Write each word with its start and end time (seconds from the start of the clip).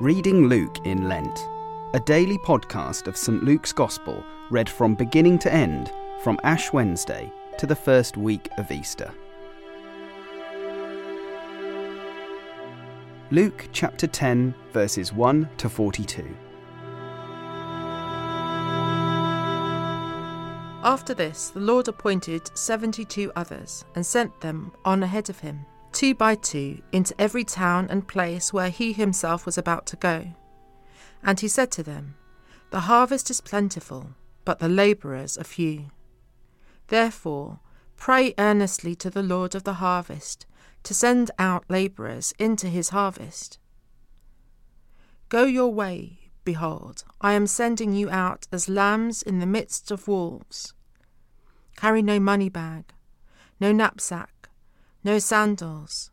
Reading 0.00 0.46
Luke 0.46 0.86
in 0.86 1.10
Lent, 1.10 1.46
a 1.92 2.00
daily 2.00 2.38
podcast 2.38 3.06
of 3.06 3.18
St. 3.18 3.44
Luke's 3.44 3.70
Gospel 3.70 4.24
read 4.48 4.66
from 4.66 4.94
beginning 4.94 5.38
to 5.40 5.52
end 5.52 5.92
from 6.22 6.40
Ash 6.42 6.72
Wednesday 6.72 7.30
to 7.58 7.66
the 7.66 7.76
first 7.76 8.16
week 8.16 8.48
of 8.56 8.70
Easter. 8.70 9.12
Luke 13.30 13.68
chapter 13.72 14.06
10, 14.06 14.54
verses 14.72 15.12
1 15.12 15.46
to 15.58 15.68
42. 15.68 16.34
After 20.82 21.12
this, 21.12 21.50
the 21.50 21.60
Lord 21.60 21.88
appointed 21.88 22.50
seventy 22.56 23.04
two 23.04 23.30
others 23.36 23.84
and 23.94 24.06
sent 24.06 24.40
them 24.40 24.72
on 24.82 25.02
ahead 25.02 25.28
of 25.28 25.40
him, 25.40 25.66
two 25.92 26.14
by 26.14 26.34
two, 26.34 26.82
into 26.92 27.18
every 27.20 27.44
town 27.44 27.88
and 27.90 28.06
place 28.06 28.52
where 28.52 28.70
he 28.70 28.92
himself 28.92 29.46
was 29.46 29.58
about 29.58 29.86
to 29.86 29.96
go. 29.96 30.32
And 31.22 31.40
he 31.40 31.48
said 31.48 31.70
to 31.72 31.82
them, 31.82 32.16
The 32.70 32.80
harvest 32.80 33.30
is 33.30 33.40
plentiful, 33.40 34.14
but 34.44 34.58
the 34.58 34.68
labourers 34.68 35.36
are 35.36 35.44
few. 35.44 35.90
Therefore, 36.88 37.60
pray 37.96 38.34
earnestly 38.38 38.94
to 38.96 39.10
the 39.10 39.22
Lord 39.22 39.54
of 39.54 39.64
the 39.64 39.74
harvest 39.74 40.46
to 40.82 40.94
send 40.94 41.30
out 41.38 41.64
labourers 41.68 42.32
into 42.38 42.68
his 42.68 42.88
harvest. 42.88 43.58
Go 45.28 45.44
your 45.44 45.72
way, 45.72 46.30
behold, 46.44 47.04
I 47.20 47.34
am 47.34 47.46
sending 47.46 47.92
you 47.92 48.10
out 48.10 48.48
as 48.50 48.68
lambs 48.68 49.22
in 49.22 49.38
the 49.38 49.46
midst 49.46 49.90
of 49.90 50.08
wolves. 50.08 50.72
Carry 51.76 52.02
no 52.02 52.18
money 52.18 52.48
bag, 52.48 52.92
no 53.60 53.72
knapsack, 53.72 54.39
no 55.04 55.18
sandals, 55.18 56.10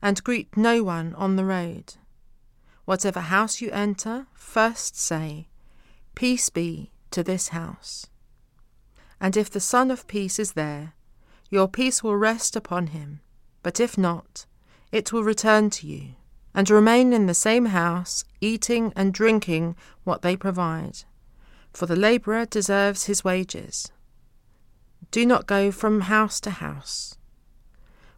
and 0.00 0.24
greet 0.24 0.56
no 0.56 0.82
one 0.82 1.14
on 1.14 1.36
the 1.36 1.44
road. 1.44 1.94
Whatever 2.84 3.20
house 3.20 3.60
you 3.60 3.70
enter, 3.70 4.26
first 4.34 4.98
say, 4.98 5.48
Peace 6.14 6.50
be 6.50 6.90
to 7.10 7.22
this 7.22 7.48
house. 7.48 8.06
And 9.20 9.36
if 9.36 9.50
the 9.50 9.60
Son 9.60 9.90
of 9.90 10.06
Peace 10.06 10.38
is 10.38 10.52
there, 10.52 10.94
your 11.50 11.68
peace 11.68 12.02
will 12.02 12.16
rest 12.16 12.56
upon 12.56 12.88
him 12.88 13.20
but 13.66 13.80
if 13.80 13.98
not, 13.98 14.46
it 14.92 15.12
will 15.12 15.24
return 15.24 15.70
to 15.70 15.88
you, 15.88 16.10
and 16.54 16.70
remain 16.70 17.12
in 17.12 17.26
the 17.26 17.34
same 17.34 17.64
house, 17.64 18.22
eating 18.40 18.92
and 18.94 19.12
drinking 19.12 19.74
what 20.04 20.22
they 20.22 20.36
provide. 20.36 20.98
For 21.72 21.86
the 21.86 21.96
labourer 21.96 22.46
deserves 22.46 23.06
his 23.06 23.24
wages. 23.24 23.90
Do 25.10 25.26
not 25.26 25.48
go 25.48 25.72
from 25.72 26.02
house 26.02 26.38
to 26.42 26.50
house. 26.50 27.18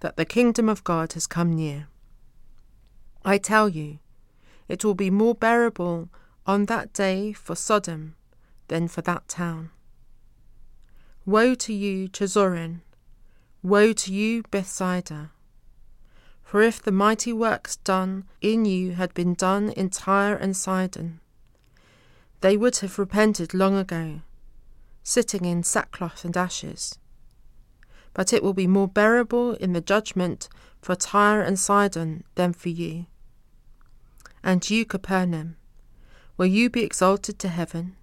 that 0.00 0.16
the 0.16 0.24
kingdom 0.24 0.68
of 0.68 0.84
God 0.84 1.12
has 1.12 1.26
come 1.26 1.52
near. 1.52 1.88
I 3.24 3.38
tell 3.38 3.68
you, 3.68 3.98
it 4.68 4.84
will 4.84 4.94
be 4.94 5.10
more 5.10 5.34
bearable 5.34 6.08
on 6.46 6.66
that 6.66 6.92
day 6.92 7.32
for 7.32 7.54
Sodom 7.54 8.16
than 8.68 8.88
for 8.88 9.02
that 9.02 9.28
town. 9.28 9.70
Woe 11.26 11.54
to 11.54 11.72
you, 11.72 12.08
Chorazin! 12.08 12.80
Woe 13.62 13.92
to 13.92 14.12
you, 14.12 14.42
Bethsaida! 14.50 15.32
For 16.42 16.62
if 16.62 16.82
the 16.82 16.92
mighty 16.92 17.32
works 17.32 17.76
done 17.76 18.24
in 18.40 18.64
you 18.64 18.92
had 18.92 19.12
been 19.12 19.34
done 19.34 19.70
in 19.70 19.90
Tyre 19.90 20.34
and 20.34 20.56
Sidon, 20.56 21.20
they 22.40 22.56
would 22.56 22.76
have 22.78 22.98
repented 22.98 23.52
long 23.52 23.76
ago, 23.76 24.20
sitting 25.02 25.44
in 25.44 25.62
sackcloth 25.62 26.24
and 26.24 26.36
ashes. 26.36 26.98
But 28.14 28.32
it 28.32 28.42
will 28.42 28.54
be 28.54 28.66
more 28.66 28.88
bearable 28.88 29.54
in 29.54 29.72
the 29.72 29.80
judgment 29.80 30.48
for 30.82 30.94
Tyre 30.94 31.42
and 31.42 31.58
Sidon 31.58 32.24
than 32.34 32.52
for 32.52 32.68
you. 32.68 33.06
And 34.42 34.68
you, 34.68 34.84
Capernaum, 34.84 35.56
will 36.36 36.46
you 36.46 36.70
be 36.70 36.82
exalted 36.82 37.38
to 37.38 37.48
heaven? 37.48 37.96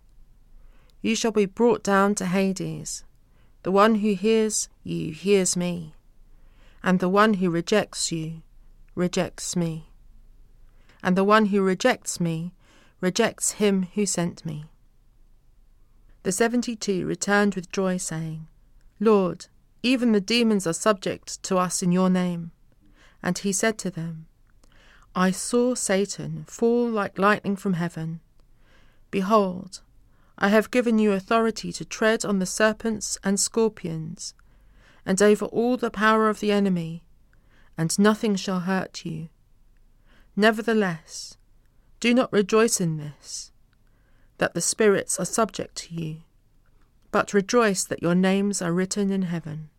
You 1.02 1.16
shall 1.16 1.32
be 1.32 1.46
brought 1.46 1.84
down 1.84 2.16
to 2.16 2.26
Hades. 2.26 3.04
The 3.64 3.72
one 3.72 3.96
who 3.96 4.14
hears 4.14 4.70
you 4.84 5.12
hears 5.12 5.58
me 5.58 5.94
and 6.84 7.00
the 7.00 7.10
one 7.10 7.36
who 7.36 7.50
rejects 7.50 8.12
you 8.12 8.42
rejects 8.96 9.56
me. 9.56 9.90
And 11.04 11.18
the 11.18 11.24
one 11.24 11.48
who 11.48 11.62
rejects 11.62 12.20
me 12.20 12.54
rejects 13.02 13.52
him 13.54 13.88
who 13.94 14.06
sent 14.06 14.46
me. 14.46 14.66
The 16.24 16.32
seventy 16.32 16.76
two 16.76 17.06
returned 17.06 17.56
with 17.56 17.72
joy, 17.72 17.98
saying, 17.98 18.48
Lord, 19.00 19.48
even 19.88 20.12
the 20.12 20.20
demons 20.20 20.68
are 20.68 20.74
subject 20.74 21.42
to 21.44 21.58
us 21.58 21.82
in 21.82 21.94
your 21.94 22.10
name. 22.10 22.52
And 23.24 23.38
he 23.38 23.54
said 23.54 23.78
to 23.80 23.90
them, 23.90 24.26
I 25.16 25.32
saw 25.32 25.76
Satan 25.76 26.44
fall 26.48 26.90
like 26.90 27.18
lightning 27.18 27.56
from 27.56 27.74
heaven. 27.74 28.20
Behold, 29.12 29.82
I 30.38 30.50
have 30.50 30.72
given 30.72 31.00
you 31.00 31.14
authority 31.14 31.72
to 31.72 31.86
tread 31.86 32.26
on 32.26 32.40
the 32.40 32.46
serpents 32.46 33.18
and 33.24 33.40
scorpions 33.40 34.34
and 35.06 35.22
over 35.22 35.46
all 35.46 35.78
the 35.78 35.90
power 35.90 36.28
of 36.28 36.42
the 36.42 36.52
enemy, 36.52 37.04
and 37.78 37.98
nothing 37.98 38.36
shall 38.36 38.60
hurt 38.60 39.06
you. 39.06 39.30
Nevertheless, 40.36 41.38
do 42.02 42.14
not 42.14 42.34
rejoice 42.34 42.82
in 42.82 42.98
this, 42.98 43.54
that 44.38 44.54
the 44.54 44.62
spirits 44.62 45.18
are 45.18 45.26
subject 45.26 45.76
to 45.78 45.96
you, 45.96 46.18
but 47.10 47.34
rejoice 47.34 47.86
that 47.86 48.02
your 48.02 48.16
names 48.16 48.62
are 48.62 48.74
written 48.74 49.12
in 49.12 49.22
heaven. 49.24 49.70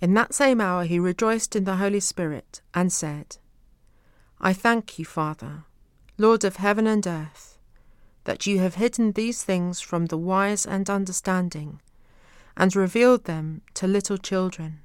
In 0.00 0.14
that 0.14 0.34
same 0.34 0.60
hour 0.60 0.84
he 0.84 0.98
rejoiced 0.98 1.56
in 1.56 1.64
the 1.64 1.76
Holy 1.76 2.00
Spirit, 2.00 2.60
and 2.74 2.92
said, 2.92 3.38
I 4.40 4.52
thank 4.52 4.98
you, 4.98 5.04
Father, 5.04 5.64
Lord 6.18 6.44
of 6.44 6.56
heaven 6.56 6.86
and 6.86 7.06
earth, 7.06 7.58
that 8.24 8.46
you 8.46 8.58
have 8.58 8.74
hidden 8.74 9.12
these 9.12 9.42
things 9.42 9.80
from 9.80 10.06
the 10.06 10.18
wise 10.18 10.66
and 10.66 10.90
understanding 10.90 11.80
and 12.56 12.74
revealed 12.74 13.24
them 13.24 13.62
to 13.74 13.86
little 13.86 14.18
children. 14.18 14.80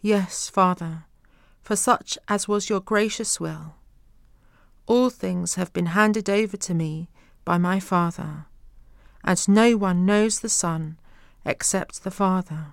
Yes, 0.00 0.48
Father, 0.48 1.04
for 1.62 1.76
such 1.76 2.18
as 2.28 2.48
was 2.48 2.68
your 2.68 2.80
gracious 2.80 3.40
will. 3.40 3.74
All 4.86 5.10
things 5.10 5.54
have 5.56 5.72
been 5.72 5.86
handed 5.86 6.30
over 6.30 6.56
to 6.56 6.74
me 6.74 7.08
by 7.44 7.58
my 7.58 7.80
Father, 7.80 8.46
and 9.24 9.48
no 9.48 9.76
one 9.76 10.06
knows 10.06 10.40
the 10.40 10.48
Son 10.48 10.98
except 11.44 12.04
the 12.04 12.10
Father, 12.10 12.72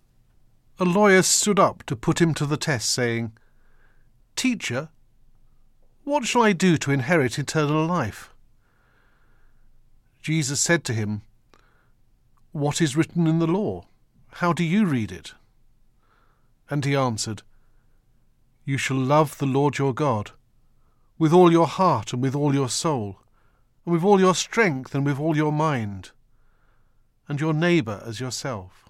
a 0.81 0.85
lawyer 0.85 1.21
stood 1.21 1.59
up 1.59 1.83
to 1.83 1.95
put 1.95 2.19
him 2.19 2.33
to 2.33 2.45
the 2.45 2.57
test, 2.57 2.89
saying, 2.89 3.31
Teacher, 4.35 4.89
what 6.03 6.25
shall 6.25 6.41
I 6.41 6.53
do 6.53 6.75
to 6.77 6.91
inherit 6.91 7.37
eternal 7.37 7.85
life? 7.85 8.33
Jesus 10.23 10.59
said 10.59 10.83
to 10.85 10.93
him, 10.93 11.21
what 12.51 12.81
is 12.81 12.97
written 12.97 13.27
in 13.27 13.37
the 13.37 13.47
law? 13.47 13.85
How 14.33 14.53
do 14.53 14.63
you 14.63 14.85
read 14.87 15.11
it? 15.11 15.33
And 16.67 16.83
he 16.83 16.95
answered, 16.95 17.43
You 18.65 18.77
shall 18.77 18.97
love 18.97 19.37
the 19.37 19.45
Lord 19.45 19.77
your 19.77 19.93
God 19.93 20.31
with 21.19 21.31
all 21.31 21.51
your 21.51 21.67
heart 21.67 22.11
and 22.11 22.23
with 22.23 22.35
all 22.35 22.55
your 22.55 22.69
soul, 22.69 23.19
and 23.85 23.93
with 23.93 24.03
all 24.03 24.19
your 24.19 24.33
strength 24.33 24.95
and 24.95 25.05
with 25.05 25.19
all 25.19 25.37
your 25.37 25.51
mind, 25.51 26.09
and 27.27 27.39
your 27.39 27.53
neighbour 27.53 28.01
as 28.03 28.19
yourself. 28.19 28.89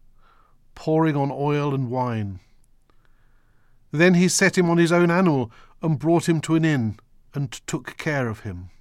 pouring 0.81 1.15
on 1.15 1.29
oil 1.31 1.75
and 1.75 1.91
wine. 1.91 2.39
Then 3.91 4.15
he 4.15 4.27
set 4.27 4.57
him 4.57 4.67
on 4.67 4.79
his 4.79 4.91
own 4.91 5.11
animal 5.11 5.51
and 5.79 5.99
brought 5.99 6.27
him 6.27 6.41
to 6.41 6.55
an 6.55 6.65
inn 6.65 6.97
and 7.35 7.51
took 7.67 7.97
care 7.97 8.27
of 8.27 8.39
him. 8.39 8.71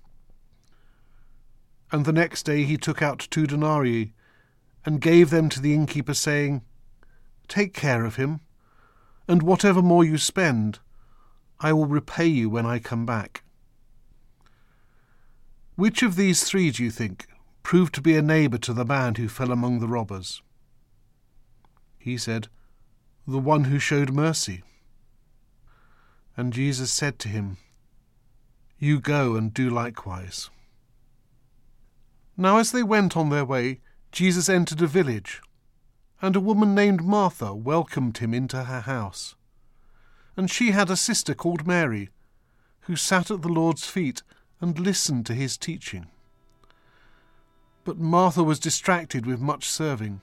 And 1.92 2.06
the 2.06 2.12
next 2.12 2.44
day 2.44 2.62
he 2.62 2.78
took 2.78 3.02
out 3.02 3.28
two 3.30 3.46
denarii 3.46 4.14
and 4.82 5.02
gave 5.02 5.28
them 5.28 5.50
to 5.50 5.60
the 5.60 5.74
innkeeper, 5.74 6.14
saying, 6.14 6.62
Take 7.48 7.74
care 7.74 8.06
of 8.06 8.16
him, 8.16 8.40
and 9.28 9.42
whatever 9.42 9.82
more 9.82 10.02
you 10.02 10.16
spend, 10.16 10.78
I 11.60 11.74
will 11.74 11.84
repay 11.84 12.28
you 12.28 12.48
when 12.48 12.64
I 12.64 12.78
come 12.78 13.04
back. 13.04 13.42
Which 15.76 16.02
of 16.02 16.16
these 16.16 16.44
three, 16.44 16.70
do 16.70 16.82
you 16.82 16.90
think, 16.90 17.26
proved 17.62 17.94
to 17.96 18.00
be 18.00 18.16
a 18.16 18.22
neighbour 18.22 18.56
to 18.56 18.72
the 18.72 18.86
man 18.86 19.16
who 19.16 19.28
fell 19.28 19.52
among 19.52 19.80
the 19.80 19.88
robbers? 19.88 20.40
He 22.00 22.16
said, 22.16 22.48
The 23.26 23.38
one 23.38 23.64
who 23.64 23.78
showed 23.78 24.10
mercy. 24.10 24.64
And 26.34 26.52
Jesus 26.52 26.90
said 26.90 27.18
to 27.20 27.28
him, 27.28 27.58
You 28.78 29.00
go 29.00 29.36
and 29.36 29.52
do 29.52 29.68
likewise. 29.68 30.48
Now 32.38 32.56
as 32.56 32.72
they 32.72 32.82
went 32.82 33.18
on 33.18 33.28
their 33.28 33.44
way, 33.44 33.80
Jesus 34.12 34.48
entered 34.48 34.80
a 34.80 34.86
village, 34.86 35.42
and 36.22 36.34
a 36.34 36.40
woman 36.40 36.74
named 36.74 37.04
Martha 37.04 37.54
welcomed 37.54 38.16
him 38.18 38.32
into 38.32 38.64
her 38.64 38.80
house. 38.80 39.34
And 40.38 40.50
she 40.50 40.70
had 40.70 40.88
a 40.88 40.96
sister 40.96 41.34
called 41.34 41.66
Mary, 41.66 42.08
who 42.82 42.96
sat 42.96 43.30
at 43.30 43.42
the 43.42 43.48
Lord's 43.48 43.86
feet 43.86 44.22
and 44.58 44.78
listened 44.78 45.26
to 45.26 45.34
his 45.34 45.58
teaching. 45.58 46.06
But 47.84 47.98
Martha 47.98 48.42
was 48.42 48.58
distracted 48.58 49.26
with 49.26 49.38
much 49.38 49.68
serving, 49.68 50.22